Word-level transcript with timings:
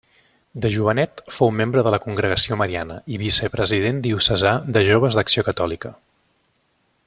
De 0.61 0.69
jovenet 0.75 1.21
fou 1.39 1.51
membre 1.57 1.83
de 1.87 1.91
la 1.95 1.99
Congregació 2.05 2.57
Mariana 2.63 2.97
i 3.17 3.21
vicepresident 3.25 4.01
diocesà 4.09 4.55
de 4.79 4.87
joves 4.91 5.19
d'Acció 5.19 5.49
Catòlica. 5.51 5.97